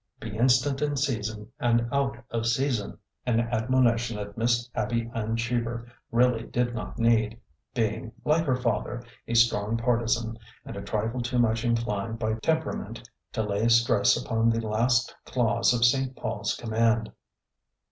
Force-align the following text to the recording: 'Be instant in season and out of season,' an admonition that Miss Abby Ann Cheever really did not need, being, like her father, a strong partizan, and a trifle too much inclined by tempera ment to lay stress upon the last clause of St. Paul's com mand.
'Be 0.19 0.35
instant 0.35 0.81
in 0.81 0.97
season 0.97 1.51
and 1.59 1.87
out 1.91 2.17
of 2.31 2.47
season,' 2.47 2.97
an 3.27 3.39
admonition 3.39 4.17
that 4.17 4.35
Miss 4.35 4.67
Abby 4.73 5.11
Ann 5.13 5.35
Cheever 5.37 5.85
really 6.11 6.41
did 6.41 6.73
not 6.73 6.97
need, 6.97 7.39
being, 7.75 8.11
like 8.25 8.45
her 8.45 8.55
father, 8.55 9.03
a 9.27 9.35
strong 9.35 9.77
partizan, 9.77 10.39
and 10.65 10.75
a 10.75 10.81
trifle 10.81 11.21
too 11.21 11.37
much 11.37 11.63
inclined 11.63 12.17
by 12.17 12.33
tempera 12.39 12.75
ment 12.75 13.07
to 13.33 13.43
lay 13.43 13.67
stress 13.67 14.17
upon 14.17 14.49
the 14.49 14.61
last 14.67 15.15
clause 15.27 15.71
of 15.71 15.85
St. 15.85 16.15
Paul's 16.15 16.55
com 16.59 16.71
mand. 16.71 17.11